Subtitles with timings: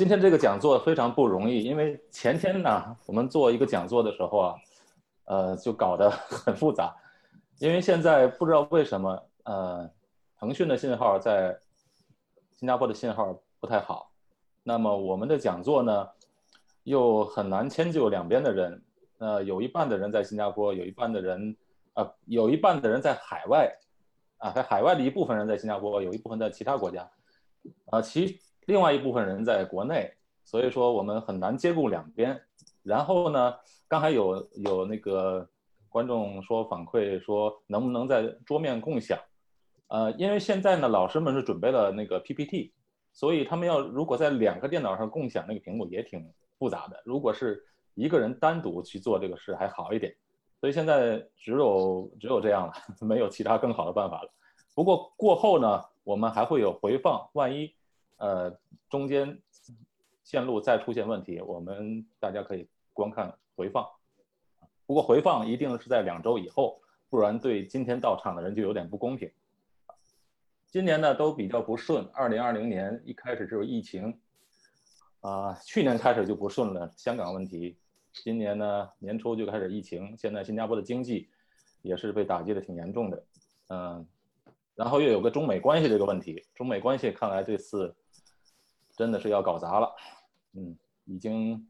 [0.00, 4.54] 今天这个讲座非常不容易，因为前天呢，我们做一个讲座的时候啊，
[5.26, 6.96] 呃，就搞得很复杂，
[7.58, 9.90] 因为现在不知道为什么，呃，
[10.38, 11.54] 腾讯的信号在
[12.56, 14.10] 新加坡的信号不太好，
[14.62, 16.08] 那么我们的讲座呢，
[16.84, 18.82] 又很难迁就两边的人，
[19.18, 21.54] 呃，有一半的人在新加坡，有一半的人，
[21.92, 23.70] 呃，有一半的人在海外，
[24.38, 27.06] 啊，在海外的一部分人在新加坡，有一部分在其他国家，
[27.90, 28.40] 啊，其。
[28.70, 30.08] 另外一部分人在国内，
[30.44, 32.40] 所以说我们很难兼顾两边。
[32.84, 33.54] 然后呢，
[33.88, 35.46] 刚才有有那个
[35.88, 39.18] 观众说反馈说，能不能在桌面共享？
[39.88, 42.72] 呃，因为现在呢，老师们是准备了那个 PPT，
[43.12, 46.24] 所以他们要如果在两个电脑上共享那个屏幕也挺
[46.56, 47.02] 复杂的。
[47.04, 47.60] 如果是
[47.94, 50.14] 一个人单独去做这个事还好一点，
[50.60, 54.30] 所以现在只有只有这样了，没有其他更好的办法了。
[54.76, 57.74] 不过过后呢，我们还会有回放，万一。
[58.20, 58.54] 呃，
[58.90, 59.40] 中间
[60.22, 63.82] 线路再出现问题，我们大家可以观看回放。
[64.84, 69.32] 不过回放一定是在两周以后，不然对今天到场的人就有点不公平。
[70.66, 74.20] 今年呢都比较不顺，二零二零年一开始就是疫情，
[75.20, 77.78] 啊，去年开始就不顺了，香港问题。
[78.12, 81.30] 今年呢年初就开始疫情，现在新加坡的经济
[81.80, 83.24] 也是被打击的挺严重的，
[83.68, 84.06] 嗯，
[84.74, 87.96] 然后又有个中美关系这个问题，中美关系看来这次。
[88.96, 89.90] 真的是要搞砸了，
[90.54, 91.66] 嗯，已经，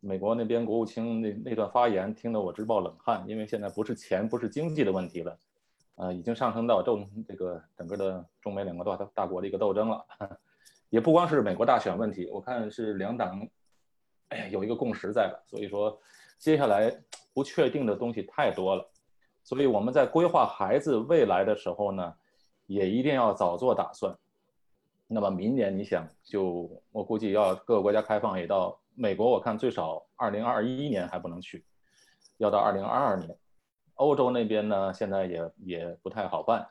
[0.00, 5.38] 美国那边国务卿那那段发言听得我直冒冷汗，因为现在不是钱不是经济的问题了，
[5.96, 10.06] 呃，已经上升到中这个整个的中美两个大大国的一个斗争了，
[10.90, 13.48] 也不光是美国大选问题，我看是两党，
[14.28, 15.98] 哎，有一个共识在了，所以说
[16.38, 16.94] 接下来
[17.32, 18.88] 不确定的东西太多了，
[19.42, 22.14] 所以我们在规划孩子未来的时候呢，
[22.66, 24.16] 也一定要早做打算。
[25.10, 31.64] 那么明年你想就我估计要各个国家开放也到美国，我看最少二零二一年还不能去，
[32.36, 33.34] 要到二零二二年。
[33.94, 36.68] 欧洲那边呢现在也也不太好办，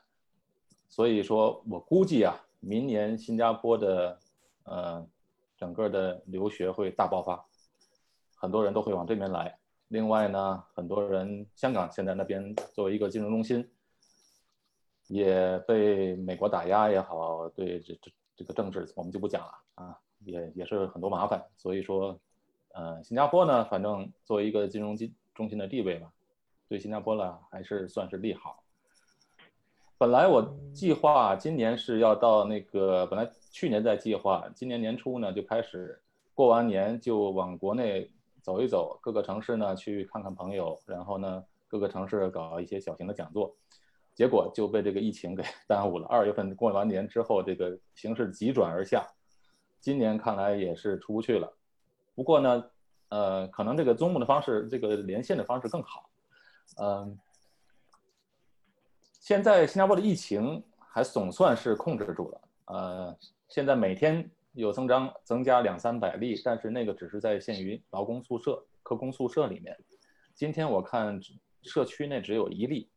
[0.88, 4.18] 所以说我估计啊，明年新加坡的
[4.62, 5.06] 呃
[5.56, 7.44] 整个的留学会大爆发，
[8.36, 9.58] 很多人都会往这边来。
[9.88, 13.68] 另外呢，很多人香港现在那边作为一个金融中心，
[15.08, 18.12] 也被美国打压也好，对这这。
[18.38, 22.16] 这个政治我们就不讲了啊，也也是很多麻烦，所以说，
[22.72, 26.12] 呃，新加坡呢，反正作为一个金融金中心的地位吧，
[26.68, 28.62] 对新加坡呢还是算是利好。
[29.98, 36.00] 本来我计划今年是要到那个，本来去年在计划，今年年初呢就开始
[36.32, 38.08] 过完年就往国内
[38.40, 43.56] 走一走，各个城市呢去看看朋友，然后呢各个城市搞一些小型的讲座。
[44.18, 46.08] 结果就被这个疫情给 耽误了。
[46.08, 49.06] 二月份过完年之后，这个形势急转而下，
[49.78, 51.48] 今年看来也是出不去了。
[52.16, 52.70] 不过呢，
[53.10, 56.10] 呃，可能这个综目的方式，这个连线的方式更好。
[56.80, 57.16] 嗯，
[59.20, 62.40] 现在新加坡的疫情还总算是控制住了。
[62.64, 69.78] 呃，现在每天有增长，增加两三百例，但是那个只是在限于劳工宿舍、科工宿舍里面。
[70.34, 71.20] 今天我看
[71.62, 72.90] 社区内只有一例。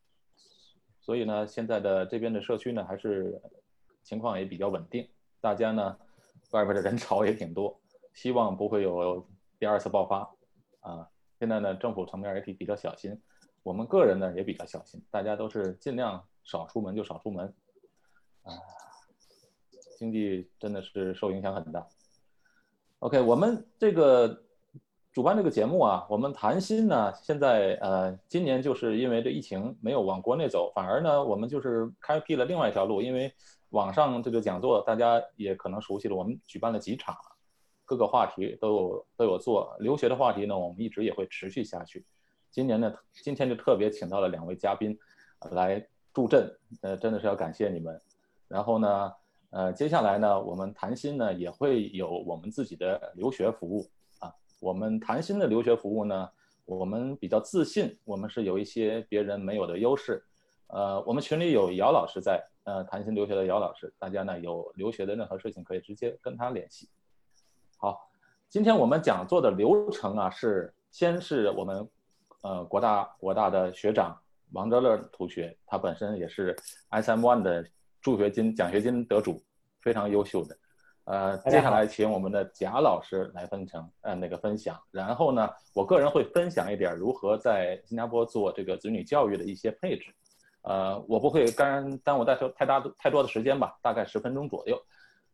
[1.01, 3.41] 所以呢，现在的这边的社区呢，还是
[4.03, 5.09] 情况也比较稳定，
[5.41, 5.97] 大家呢，
[6.51, 7.77] 外边的人潮也挺多，
[8.13, 9.27] 希望不会有
[9.59, 10.29] 第二次爆发，
[10.79, 13.19] 啊，现在呢，政府层面也比比较小心，
[13.63, 17.53] 我们个人呢也比较小心，大家都是尽量少出门就少出门，
[18.43, 18.53] 啊，
[19.97, 21.87] 经济真的是受影响很大。
[22.99, 24.43] OK，我们这个。
[25.13, 33.01] 主办这个节目啊，我们谈心呢，现在呃，今年就是因为这疫情没有往国内走，反而呢，我们就是开辟了另外一条路。
[33.01, 33.29] 因为
[33.71, 37.13] 网上这个讲座，大家也可能熟悉了，我们举办了几场，
[37.83, 39.75] 各个话题都有都有做。
[39.79, 42.05] 留学的话题呢，我们一直也会持续下去。
[42.49, 44.97] 今年呢，今天就特别请到了两位嘉宾
[45.51, 46.49] 来助阵，
[46.83, 47.99] 呃，真的是要感谢你们。
[48.47, 49.13] 然后呢，
[49.49, 53.85] 呃，接下来呢，我们谈心呢也会有我们自己的留学服务。
[54.61, 56.29] 我们谈心的留学服务呢，
[56.65, 60.23] 我们比较自信，我们是有一些别人没有的优势。
[60.67, 66.87] 呃，我们群里有姚老师在，呃，谈心留学的姚老师，大家呢有留学的任何事情可以直接跟他联系。
[67.77, 68.07] 好，
[68.49, 71.89] 今天我们讲座的流程啊，是先是我们
[72.43, 74.15] 呃国大国大的学长
[74.51, 76.55] 王哲乐同学，他本身也是
[76.91, 77.67] SM One 的
[77.99, 79.41] 助学金奖学金得主，
[79.81, 80.55] 非常优秀的。
[81.05, 90.13] 呃，接下来请我们的贾老师来分成呃那个分享，然后呢，我个人会分享一点如何在新加坡做这个子女教育的一些配置，
[90.61, 94.79] 呃，我不会干耽误太多太大太多的时间吧，大概十分钟左右，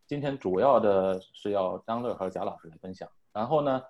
[0.07, 3.83] 今天主要的是要张乐和贾老师来分享，然后呢，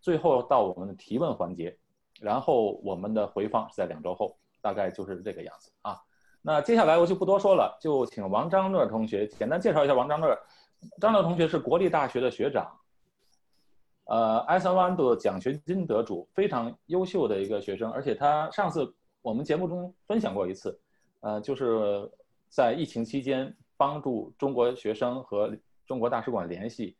[0.00, 1.76] 最后到我们的提问环节，
[2.20, 6.00] 然后我们的回放是在两周后，大概就是这个样子啊。
[6.40, 10.36] 那接下来我就不多说了，就请王张乐同学简单介绍一下王张乐。
[11.00, 12.70] 张乐同学是国立大学的学长，
[14.04, 20.78] 呃，艾森湾的奖学金得主，非常优秀的一个学生，而且他上次我们节目中分享过一次，
[21.20, 22.10] 呃，就是
[22.48, 23.54] 在疫情期间。
[23.80, 26.96] 帮助中国学生和中国大使馆联系，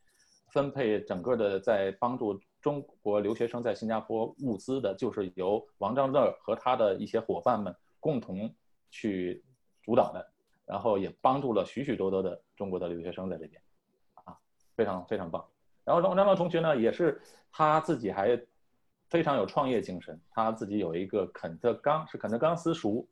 [0.52, 8.48] 分配整个的在帮助中国留学生在新加坡物资的，就是由王张乐和他的一些伙伴们共同
[8.92, 9.42] 去
[9.82, 10.25] 主导的，
[10.66, 13.60] 然后也帮助了许许多多的中国的留学生在这边，
[14.78, 15.44] 非常非常棒。
[15.84, 17.20] 然后张张乐同学呢，也是
[17.52, 18.40] 他自己还
[19.10, 23.06] 非常有创业精神，他自己有一个肯特刚是肯特刚私塾。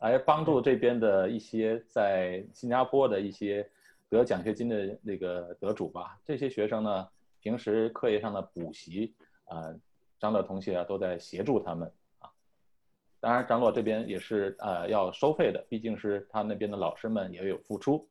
[0.00, 3.68] 来帮助这边的一些在新加坡的一些
[4.08, 6.16] 得奖学金的那个得主吧。
[6.24, 7.08] 这些学生呢，
[7.40, 9.12] 平时课业上的补习
[9.46, 9.74] 啊，
[10.20, 11.90] 张乐同学啊都在协助他们
[12.20, 12.30] 啊。
[13.18, 18.08] 当然，张洛这边也是呃要收费的，毕竟是他那边的老师们也有付出。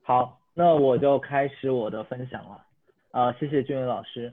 [0.00, 2.64] 好，那我就开始我的分享了。
[3.10, 4.32] 啊，谢谢俊伟老师。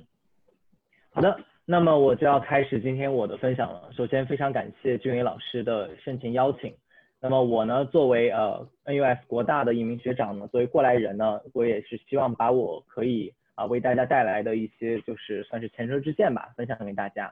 [1.12, 1.40] 好的。
[1.64, 3.90] 那么我就要开始今天我的分享了。
[3.94, 6.74] 首先非常感谢俊伟老师的盛情邀请。
[7.22, 17.32] 那么我呢，作为呃 NUS 国大的一名学长呢，作为过来人呢，我也是希望把我可以啊为大家带来的一些就是算是前车之鉴吧，分享给大家。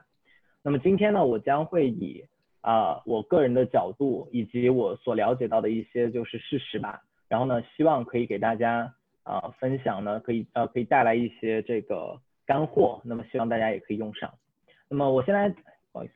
[0.62, 2.24] 那么今天呢，我将会以
[2.60, 8.92] 啊我个人的角度以及我所了解到的一些就是事实吧，然后呢，希望可以给大家
[9.22, 12.20] 啊分享呢，可以呃可以带来一些这个。
[12.46, 14.28] 干货，那么希望大家也可以用上。
[14.88, 15.48] 那么我先来，
[15.92, 16.14] 不好意思，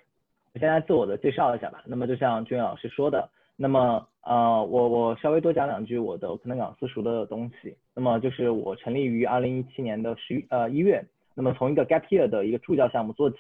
[0.53, 1.81] 我先来自我的介绍一下吧。
[1.87, 7.77] 那么就像君老师说的，那么呃，我我稍微多讲两句我的可能讲私塾的东西。
[7.95, 11.05] 那么就是我成立于二零一七年的十一呃一月，
[11.37, 13.37] 那么从一个 gap year 的一个助教项目做起，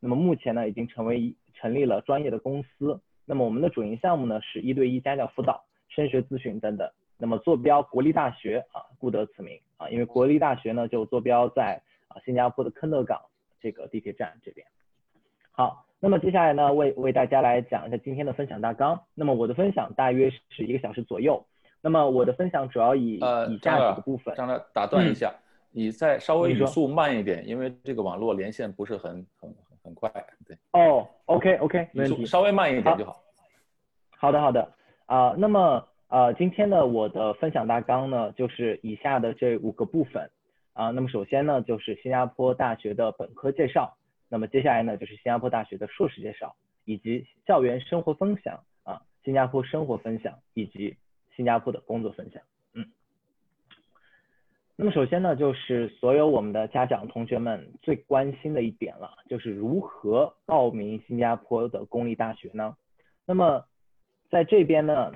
[0.00, 2.98] 那么目前呢已经成为成立了专业的公司。
[3.26, 6.90] 那么我们的主营项目呢是一对一家教辅导、升学咨询等等。
[7.20, 11.80] 那么坐标国立大学啊，故得此名啊，因为国立大学呢就坐标在。
[12.12, 13.20] 啊，新加坡的坑乐港
[13.60, 14.66] 这个地铁站这边。
[15.52, 19.00] 好，那么接下来呢，为为大家来讲一下今天的分享大纲。
[19.14, 21.46] 那么我的分享大约是一个小时左右。
[21.80, 24.34] 那么我的分享主要以以下几个部分。
[24.34, 25.32] 张乐，打断一下，
[25.70, 30.10] 你再稍微语速慢一点，因为这个网络连线不是很很很快。
[30.44, 30.58] 对。
[30.72, 33.22] 哦，OK OK，没问题，稍微慢一点就好。
[34.16, 34.68] 好的好的。
[35.06, 40.28] 啊，那么呃，今天的我的分享大纲呢，就是以下的这五个部分。
[40.72, 43.96] 啊，那么首先呢，就是新加坡大学的本科介绍，
[44.28, 50.96] 那么接下来呢，就是新加坡大学的硕士介绍，以及校园生活分享啊，新加坡生活分享以及
[51.36, 52.42] 新加坡的工作分享。
[52.74, 52.86] 嗯，
[54.74, 62.76] 那么首先呢，就是所有我们的家长同学们最关心的一点了，就是如何报名新加坡的公立大学呢？
[63.26, 63.64] 那么
[64.28, 65.12] 在这边呢。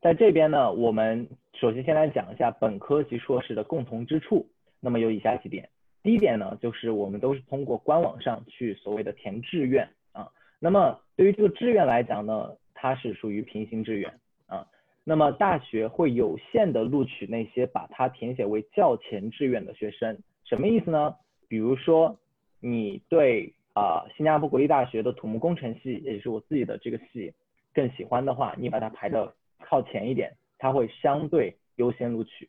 [0.00, 4.46] 在这边呢，我们首先先来讲一下本科及硕士的共同之处。
[4.78, 5.68] 那么有以下几点。
[6.02, 10.30] 第一点呢，就是我们都是通过官网上去所谓的填志愿啊。
[10.60, 14.12] 那么对于这个志愿来讲呢，它是属于平行志愿
[14.46, 14.68] 啊。
[15.02, 20.16] 那么大学会有限的录取那些把它填写为较前志愿的学生。
[20.44, 21.16] 什么意思呢？
[21.48, 22.16] 比如说
[22.60, 27.32] 你对啊新加坡国立大学的土木工程系，也就是我自己的这个系
[27.74, 29.32] 更喜欢的话，你把它排到。
[29.68, 32.48] 靠前一点，它会相对优先录取。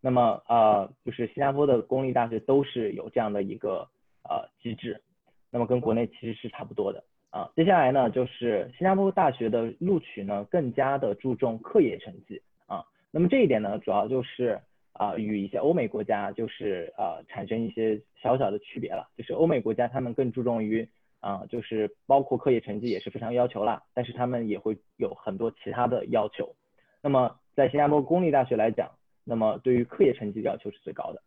[0.00, 3.86] 那么呃，就是新加坡的公立大学都是有这样的一个
[4.22, 5.02] 呃机制，
[5.50, 7.50] 那么跟国内其实是差不多的啊。
[7.54, 12.82] 接下来呢，就是新加坡大学的录取呢更加的注重课业成绩啊。
[13.10, 14.58] 那么这一点呢，主要就是
[14.92, 20.88] 啊与一些欧美国家就是呃产生一些小小的区别了，就是欧美国家他们更注重于。
[21.20, 26.54] 啊，就是包括课业成绩也是非常要求啦，但是他们也会有很多其他的要求。
[27.02, 28.90] 那么在新加坡公立大学来讲，
[29.24, 31.22] 那么对于课业成绩要求是最高的。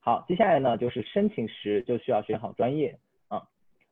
[0.00, 3.42] 好，接下来呢就是申请时就需要选好专业啊。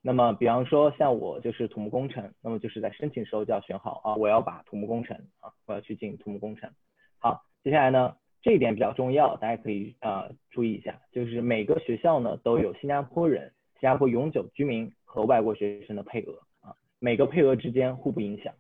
[0.02, 6.70] 那么比方说像我就是土木工程，那么就是在申请时候就要选好啊，我要把土木工程啊，我要去进土木工程。
[7.18, 14.92] 好，接下来呢这一点比较重要，大家可以啊注意一下，就是每个学校呢都有新加坡人、新加坡永久居民。
[15.08, 18.52] 和外国学生的配额啊，每个配额之间互不影响。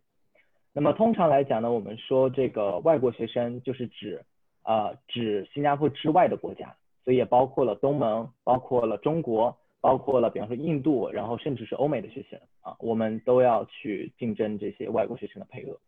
[0.72, 4.24] 那么通常来讲呢，我们说这个外国学生就是指
[4.62, 6.74] 啊指新加坡之外的国家，
[7.04, 15.78] 所以也包括了东盟，包括了中国，包括了比方说印度，然后甚至是欧美的学生啊，我们都要去竞争这些外国学生的配额。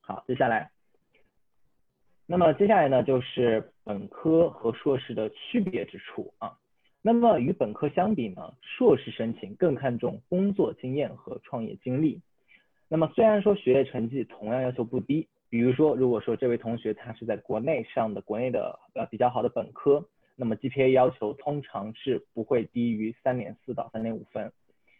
[0.00, 0.70] 好，接下来
[2.26, 6.56] 那么接下来呢，就是本科和硕士的区别之处啊。
[7.06, 12.22] 那么与本科相比呢，硕士申请更看重工作经验和创业经历。
[12.88, 20.02] 那么虽然说学业成绩同样要求不低，比如说如果说这位同学他是在国内上的国内的呃比较好的本科，
[20.34, 24.50] 那么 GPA 要求通常是不会低于三点四到三点五分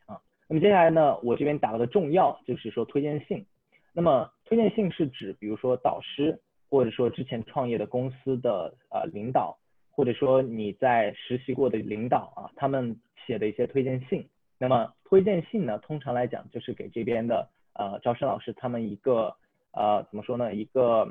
[0.05, 0.21] 啊。
[0.47, 3.47] 那么接下来呢，我这边打了个重要，就是说推荐信。
[3.95, 9.57] 那么推荐信是指，比如说导师，或者说之前创业的公司的呃领导。
[9.95, 14.29] 或者说你在实习过的领导啊，他们写的一些推荐信。
[14.59, 19.35] 那么推荐信呢，通常来讲就是给这边的呃招生老师他们一个
[19.73, 21.09] 呃怎么说呢，一个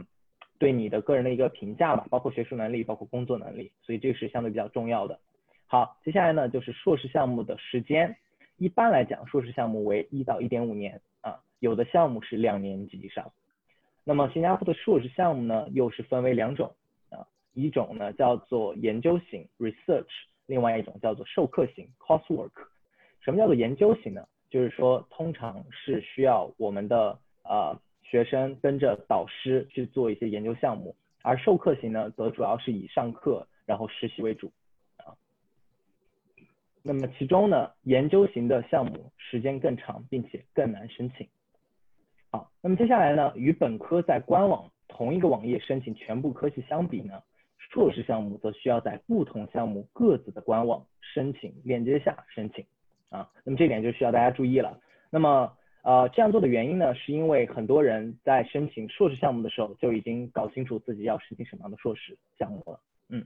[0.59, 5.19] 对你的个人的一个评价吧，包括学术能力，包括工作能力，所以这是相对比较重要的。
[5.67, 8.15] 好，接下来呢就是硕士项目的时间，
[8.57, 13.31] 一般来讲硕士项目为一到一点五年啊，有的项目是两年及以上。
[14.03, 16.75] 那么新加坡的硕士项目呢，又是分为两种。
[17.53, 20.07] 一种呢叫做研究型 research，
[20.45, 22.51] 另外一种叫做授课型 coursework。
[23.22, 24.27] 什么叫做研究型呢？
[24.50, 34.51] 就是说通常是需要我们的呃学生跟着导师去做一些研究项目，而授课型呢则主要是以上课然后实习为主
[34.98, 35.15] 啊。
[36.83, 41.27] 那么其中呢研究型的项目时间更长，并且更难申请。
[42.29, 47.24] 好，那么接下来呢与本科在官网同一个网页申请全部科系相比呢？
[47.74, 52.63] 硕士项目则需要在不同项目各自的官网申请链接下申请
[53.10, 54.80] 啊，那么这点就需要大家注意了。
[55.10, 55.51] 那么
[55.82, 62.80] 呃这样做的原因呢，是因为很多人在申请硕士项目的时候就已经搞清楚自己要申请什么样的硕士项目了。
[63.10, 63.25] 嗯，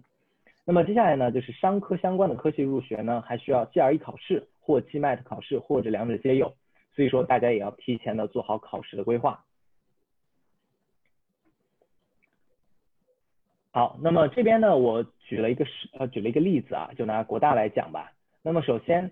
[0.63, 6.53] 那么接下来呢，就是商科相关的科系入学呢，还需要 GRE 考试或 GMAT 考试或者两者皆有，
[6.95, 9.43] 所以说大家也要提前的做好考试的规划。
[13.77, 18.11] 好，那么这边呢，我举了一个实呃举了一个例子啊，就拿国大来讲吧。
[18.41, 19.11] 那么首先，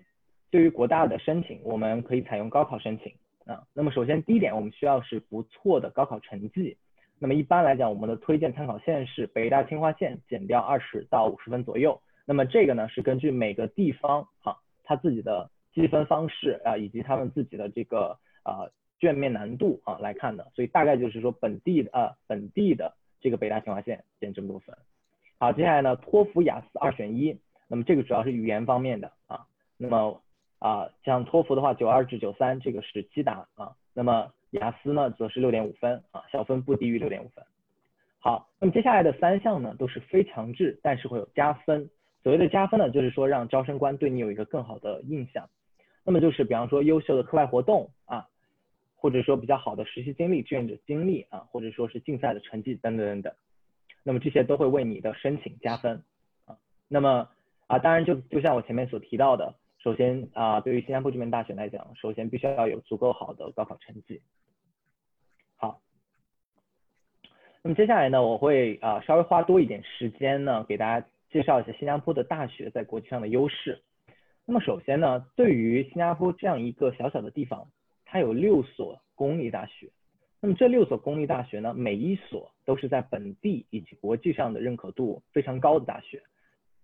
[0.50, 3.12] 对于国大的申请，我们可以采用高考申请
[3.44, 3.62] 啊。
[3.72, 6.76] 那么首先第一点，我们需要是不错的高考成绩。
[7.20, 12.02] 那么一般来讲，我们的推荐参考线是北大清华线减掉二十到五十分左右。
[12.26, 18.66] 那么这个呢是根据每个地方啊，它自己的积分方式啊，以及他们自己的这个啊
[18.98, 20.50] 卷面难度啊来看的。
[20.56, 22.92] 所以大概就是说本地的啊本地的。
[23.26, 24.72] 这个北大清华线减这么多分。
[25.36, 29.44] 好，接下来呢，托福雅思二选一，那么这个主要是语言方面的啊。
[29.76, 30.22] 那么
[30.60, 33.72] 啊，像托福的话，九二至九三，这个是基达啊。
[33.94, 37.44] 那么雅思呢，则是六点五分啊，小分不低于六点五分。
[38.20, 41.90] 好，那么接下来的三项呢，都是非强制，但是会有加分。
[42.22, 45.50] 所谓的加分呢，就是说让招生官对你有一个更好的印象。
[46.04, 47.90] 那么就是比方说优秀的课外活动。
[49.06, 53.32] 或者说比较好的实习经历、志愿者经历啊，或者说是竞赛的成绩等等等等，
[54.02, 56.02] 那么这些都会为你的申请加分
[56.44, 56.58] 啊。
[56.88, 57.28] 那么
[57.68, 64.20] 啊，当然就就像我前面所提到的，首先啊，对于新加坡这边大学来讲，首先必须要有足够好的高考成绩。
[65.54, 65.80] 好，
[67.62, 73.80] 那么接下来呢，我会啊稍微花多一点时间呢，给大家介绍一下新加坡的大学在国际上的优势。
[74.44, 77.68] 那么首先呢，对于新加坡这样一个小小的地方。
[78.06, 79.90] 它有六所公立大学，
[80.40, 86.22] 那么这六所公立大学呢，每一所都是在本地以及国际上的认可度非常高的大学。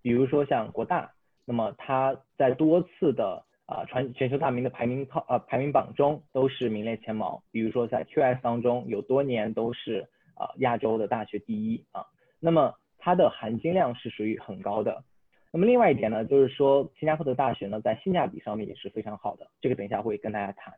[0.02, 1.12] 比如说像国大，
[1.44, 7.42] 那么它在多次的啊全全球大名的排名靠呃排名榜中都是名列前茅。
[7.52, 12.04] 比如说在 QS 当中有多年都是啊亚洲的大学第一啊。
[12.40, 15.04] 那么它的含金量是属于很高的。
[15.52, 19.46] 那么另外一点呢，就是说新加坡的大学呢在性价比上面也是非常好的。
[19.60, 20.74] 这个等一下会跟大家谈。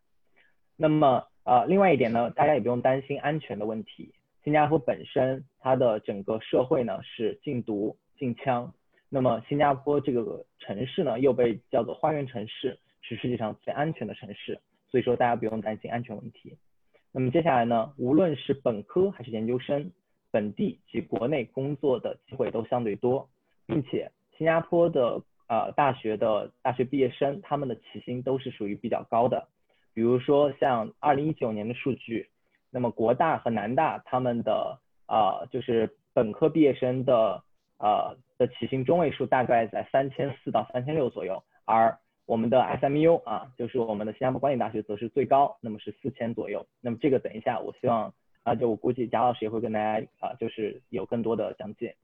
[0.76, 4.14] 那么呃，另外一点呢，大家也不用担心安全的问题。
[4.42, 8.72] 新加坡本身它的整个社会呢是禁毒禁枪，
[9.08, 16.56] 那么新加坡这个城市呢又被叫做花园城市，是世界上最安全的城市，所以说大家不用担心安全问题。
[17.12, 19.92] 那么接下来呢，无论是本科还是研究生，
[20.30, 23.28] 本地及国内工作的机会都相对多，
[23.66, 29.48] 并且新加坡的呃大学的大学毕业生他们的起薪都是属于比较高的。
[29.94, 32.28] 比如说像二零一九年的数据，
[32.68, 37.44] 那么国大和南大他们的呃就是本科毕业生的
[37.78, 41.96] 呃的起薪中位数大概在三千四到三千六左右，而
[42.26, 46.66] 我们的 SMU 啊就是我们的新加坡管理大学则是最高，那么是四千左右。
[46.80, 51.94] 那么这个等一下我希望啊就我估计贾老师也会跟大家啊就是有更多的讲解。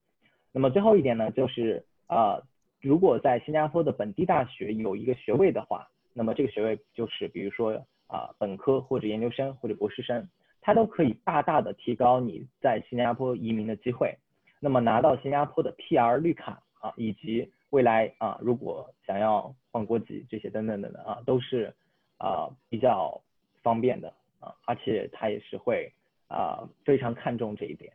[0.52, 2.40] 那么最后一点呢就是呃
[2.80, 5.88] 如果在新加坡的本地大学有一个学位的话。
[6.21, 7.73] 那么这个学位就是，比如说
[8.07, 10.29] 啊，本科或者研究生或者博士生。
[10.62, 14.15] 它都可以大大的提高你在新加坡移民的机会。
[14.61, 21.75] 那么拿到新加坡的 PR 绿卡啊，以及未来啊，如果想要换国籍这些等等等等啊，都是
[22.19, 23.19] 啊比较
[23.62, 25.91] 方便的啊，而且他也是会
[26.29, 27.91] 啊非常看重这一点。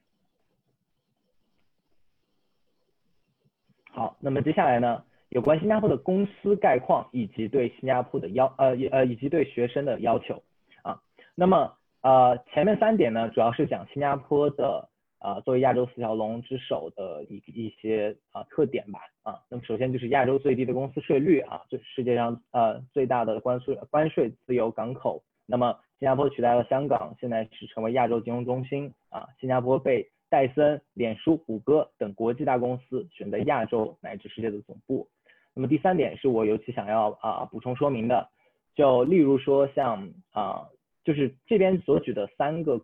[3.91, 10.41] 好，那么接下来呢，有关新加坡的公司概况以及对新加坡的要呃呃以及对学生的要求
[10.81, 10.97] 啊，
[11.35, 14.89] 那么呃前面三点呢，主要是讲新加坡的。
[15.19, 35.07] 啊，作为亚洲四小龙之首的一一些啊特点吧，啊，那么首先就是亚洲最低的公司税率啊，就是世界上呃最大的关税关税自由港口，那么新加坡取代了香港，现在是成为亚洲金融中心啊，新加坡被戴森、脸书、谷歌等国际大公司选择亚洲乃至世界的总部。
[35.55, 38.29] 那么第三点是我尤其想要啊补充说明的，
[38.75, 40.67] 就例如说像啊，
[41.03, 42.79] 就是这边所举的三个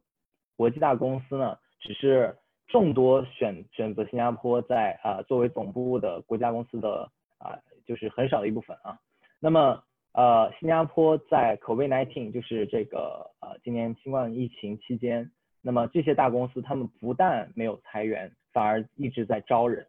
[0.56, 1.58] 国际大公司呢。
[1.84, 2.38] 只是
[2.68, 7.10] 众多选选择新加坡在啊作为总部的国家公司的
[7.40, 9.00] 啊就是很少的一部分啊。
[9.40, 9.82] 那么
[10.14, 15.32] 呃新加坡在 COVID-19 就是这个呃今年新冠疫情期间，
[15.64, 19.88] 那么这些大公司他们不但没有裁员，反而一直在招人，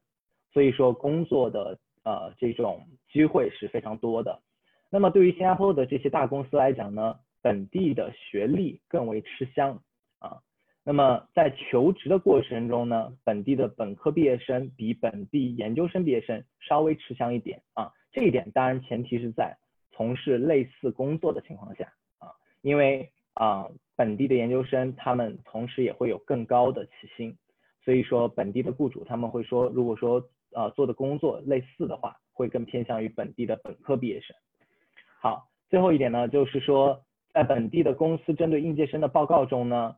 [0.50, 4.40] 所以说工作的呃这种机会是非常多的。
[4.90, 9.82] 那么对于新加坡的这些大公司来讲呢，本地的学历更为吃香
[10.18, 10.42] 啊。
[10.84, 17.92] 那么在求职的过程中呢，本地的本科毕业生比本地研究生毕业生稍微吃香一点啊。
[18.10, 19.56] 这一点当然前提是在
[19.92, 22.28] 从事类似工作的情况下啊，
[22.60, 27.36] 因为啊本地的研究生他们同时也会有更高的起薪，
[27.84, 34.36] 所以说本地的雇主他们会说，如果说呃做的工作类似的话，会更偏向于本地的本科毕业生。
[35.20, 39.96] 好，最后一点呢，就是说在本地的公司针对应届生的报告中呢。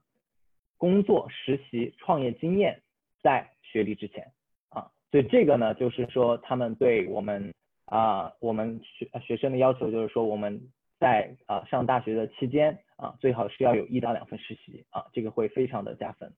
[0.77, 2.83] 工作、实习、创业经验
[3.23, 4.33] 在学历之前
[4.69, 7.55] 啊，所以这个呢，就是说他们对我们
[7.87, 10.61] 啊，我们学学生的要求就是说我们
[10.99, 16.31] 在啊上大学的期间啊，最好是要有一到两份实习啊，这个会非常的加分。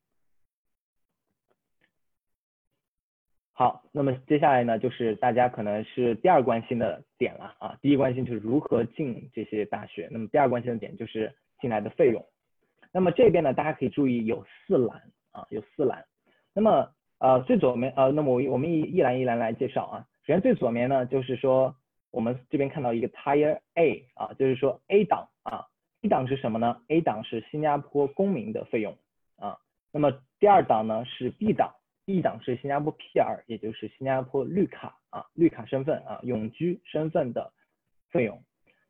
[3.58, 12.22] 好，那么接下来呢，就是大家可能是第二关心的点了啊，第一关心就是如何进这些大学，那么第二关心的点就是进来的费用。
[12.92, 15.00] 那么这边呢，大家可以注意有四栏
[15.32, 16.04] 啊，有四栏。
[16.52, 20.06] 那么呃最左面呃，那么我我们一一栏一栏来介绍啊。
[20.26, 21.74] 首先最左面呢，就是说
[22.10, 25.64] 我们这边看到一个 Tier A 啊，就是说 A 档啊
[26.02, 28.98] ，A 档是什么呢？A 档是新加坡公民的费用
[29.38, 29.56] 啊。
[29.92, 31.72] 那么第二档呢是 B 档
[32.06, 37.52] 一档是新加坡 PR，也就是新加坡绿卡啊，绿卡身份啊，永居身份的
[38.10, 38.42] 费用。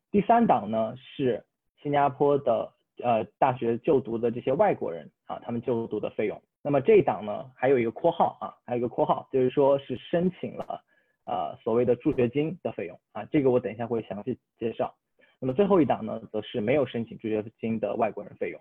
[0.09, 1.45] 第三档呢是
[1.81, 2.73] 新加坡的。
[3.03, 6.41] 呃，大学就读的这些外国人啊，他们就读的费用。
[6.63, 10.81] 那么这一档呢，还有一个括号啊，还有一个括号，就是说是申请了
[11.27, 14.95] 呃所谓的助学金的费用啊，这个我等一下会详细介绍。
[15.39, 18.59] 那么最后一档呢，则是没有申请助学金的外国人费用。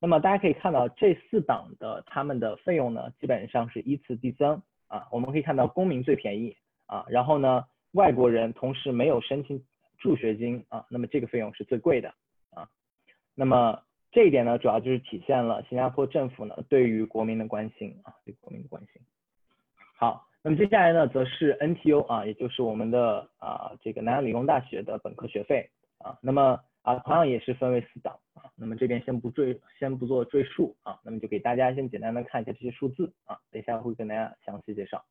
[0.00, 5.06] 那么大家可以看到这四档的他们的费用呢，基本上是依次递增啊。
[5.12, 9.62] 我们可以看到公民最便宜啊，然后呢，外国人同时没有申请
[9.98, 12.14] 助学金啊，那么这个费用是最贵的
[12.50, 12.66] 啊。
[13.34, 19.02] 那么这一点呢，主要就是体现了新加坡政府呢对于国民的关心啊，对国民的关心。
[19.94, 26.18] 好，那么接下来呢，则是 NTU 啊，也就是我们的啊这个南洋理工大学的本科学费啊。
[26.22, 28.50] 那么啊，同样也是分为四档啊。
[28.56, 30.98] 那么这边先不赘，先不做赘述啊。
[31.04, 35.04] 那么就给大家先简单的看一下这些数字啊，等一下会跟大家详细介绍。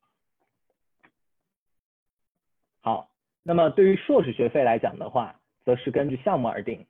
[2.81, 3.11] 好，
[3.43, 6.85] 那么对于硕士学费来讲的话，则是根据项目而定。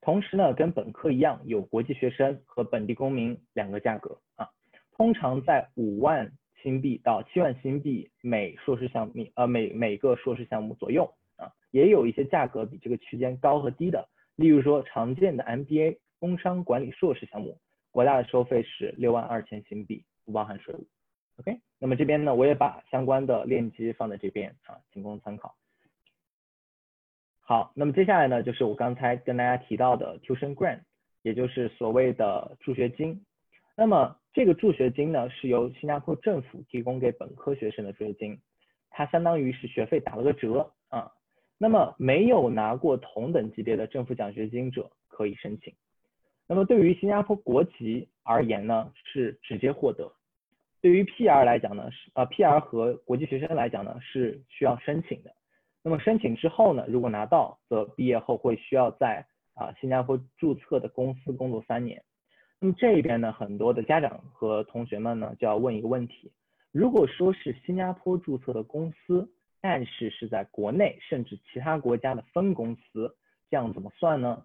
[0.00, 4.48] 同时呢，跟本科一样，有国际学生和本地公民两个价格啊，
[4.92, 17.58] 通常在五万新币到七万新币每硕士项目，呃每每个硕士项目左右啊，也有一些价格比这个区间高和低的，例如说常见的 MBA 工商管理硕士项目，
[17.90, 20.86] 国大的收费是六万二千新币，不包含税务。
[21.38, 25.54] OK，那么这边呢，我也把相关的链接放在这边啊，仅供参考。
[27.40, 30.80] 好，那么接下来呢，就是我刚才跟大家提到的 tuition grant，
[31.22, 33.24] 也就是所谓的助学金。
[33.76, 38.40] 那么这个助学金呢，是由新加坡政府提供给本科学生的助学金，
[38.90, 40.72] 它相当于是学费打了个折。
[41.58, 45.74] 那么没有拿过同等级别的政府奖学金者可以申请。
[46.46, 50.12] 那么对于新加坡国籍而言呢，是直接获得；
[50.80, 55.34] 对于 PR 来讲呢，是呃 PR 和国际学生来讲呢，是需要申请的。
[55.82, 62.02] 那么申请之后呢，如果拿到，则毕业后会需要在啊新加坡注册的公司工作三年。
[62.60, 66.32] 那么这一边呢，很多的家长和同学们呢就要问一个问题：
[66.70, 69.28] 如果说是新加坡注册的公司，
[69.68, 73.16] 但是是在国内甚至其他国家的分公司，
[73.50, 74.44] 这样怎么算呢？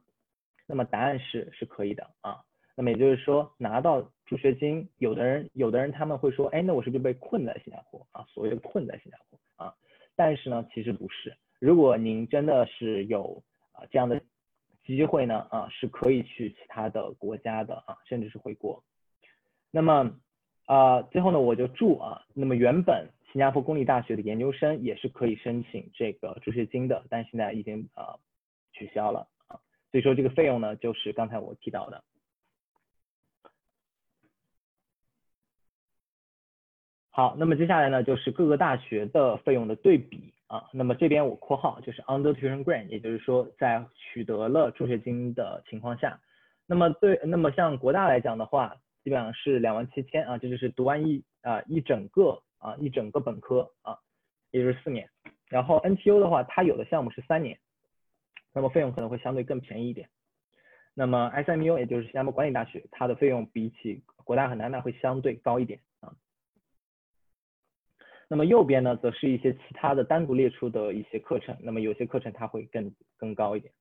[0.65, 2.41] 那么答案是是可以的啊。
[2.75, 8.25] 那么也就是说，拿到助学金，有的人有的人他们会说，哎，那我是不是被困在新加坡啊？
[8.29, 9.75] 所谓的困在新加坡啊？
[10.15, 11.37] 但是呢，其实不是。
[11.59, 14.19] 如果您真的是有啊这样的
[14.83, 18.83] 机会呢，啊是可以去其他的国家的啊，甚至是回国。
[19.69, 20.17] 那么
[20.65, 28.19] 啊最后呢，我就祝啊，那么原本新加坡公立大学的研究生也是可以申请这个助学金的，但现在已经啊
[28.73, 29.27] 取消了，
[29.91, 32.03] 所以说这个费用呢，就是刚才我提到的。
[37.13, 40.69] 好，那么接下来呢，就是各个大学的费用的对比啊。
[40.73, 46.19] 那么这边我括号就是 under tuition grant，也就是说在取得了助学金的情况下，
[46.65, 53.99] 那么对，那么像国大来讲的话，基本上是两万七千啊，这就是读完一啊一整个啊一整个本科啊，
[54.51, 55.09] 也就是四年。
[55.49, 57.59] 然后 NTU 的话，它有的项目是三年，
[58.53, 60.09] 那么费用可能会相对更便宜一点。
[60.93, 66.13] 那么 SMU 也就是新加坡管理大学，它的费用比起国大和南大会相对高一点啊。
[68.27, 71.57] 那么右边呢，则是一些其他的单独列出的一些课程。
[71.61, 73.73] 那么有些课程它会更更高一点。